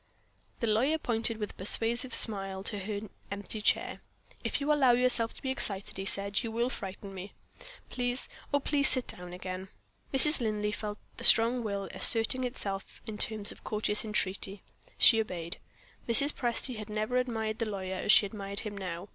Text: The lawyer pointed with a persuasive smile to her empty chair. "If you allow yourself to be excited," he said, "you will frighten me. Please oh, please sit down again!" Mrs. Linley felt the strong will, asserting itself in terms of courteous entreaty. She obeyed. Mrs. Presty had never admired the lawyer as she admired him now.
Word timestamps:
The 0.61 0.65
lawyer 0.65 0.97
pointed 0.97 1.37
with 1.37 1.51
a 1.51 1.53
persuasive 1.53 2.11
smile 2.11 2.63
to 2.63 2.79
her 2.79 3.01
empty 3.29 3.61
chair. 3.61 4.01
"If 4.43 4.59
you 4.59 4.73
allow 4.73 4.93
yourself 4.93 5.31
to 5.35 5.41
be 5.43 5.51
excited," 5.51 5.95
he 5.95 6.05
said, 6.05 6.41
"you 6.41 6.51
will 6.51 6.69
frighten 6.71 7.13
me. 7.13 7.35
Please 7.91 8.27
oh, 8.51 8.59
please 8.59 8.89
sit 8.89 9.05
down 9.09 9.31
again!" 9.31 9.69
Mrs. 10.11 10.41
Linley 10.41 10.71
felt 10.71 10.97
the 11.17 11.23
strong 11.23 11.63
will, 11.63 11.83
asserting 11.93 12.43
itself 12.43 13.03
in 13.05 13.19
terms 13.19 13.51
of 13.51 13.63
courteous 13.63 14.03
entreaty. 14.03 14.63
She 14.97 15.21
obeyed. 15.21 15.59
Mrs. 16.09 16.33
Presty 16.33 16.77
had 16.77 16.89
never 16.89 17.17
admired 17.17 17.59
the 17.59 17.69
lawyer 17.69 17.93
as 17.97 18.11
she 18.11 18.25
admired 18.25 18.61
him 18.61 18.75
now. 18.75 19.07